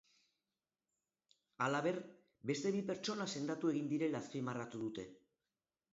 [1.65, 1.99] Halaber,
[2.51, 5.07] beste bi pertsona sendatu egin direla azpimarratu dute.